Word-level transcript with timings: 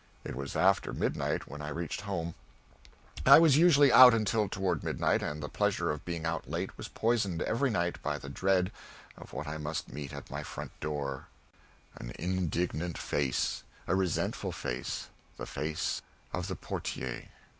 It 0.23 0.35
was 0.35 0.55
after 0.55 0.93
midnight 0.93 1.47
when 1.47 1.61
I 1.61 1.69
reached 1.69 2.01
home; 2.01 2.33
I 3.23 3.37
was 3.37 3.55
usually 3.55 3.93
out 3.93 4.15
until 4.15 4.49
toward 4.49 4.83
midnight, 4.83 5.21
and 5.21 5.43
the 5.43 5.47
pleasure 5.47 5.91
of 5.91 6.03
being 6.05 6.25
out 6.25 6.49
late 6.49 6.75
was 6.75 6.87
poisoned, 6.87 7.43
every 7.43 7.69
night, 7.69 8.01
by 8.01 8.17
the 8.17 8.27
dread 8.27 8.71
of 9.15 9.31
what 9.31 9.47
I 9.47 9.59
must 9.59 9.93
meet 9.93 10.11
at 10.11 10.31
my 10.31 10.41
front 10.41 10.71
door 10.79 11.27
an 11.97 12.13
indignant 12.17 12.97
face, 12.97 13.61
a 13.85 13.95
resentful 13.95 14.51
face, 14.51 15.09
the 15.37 15.45
face 15.45 16.01
of 16.33 16.47
the 16.47 16.55
portier. 16.55 17.27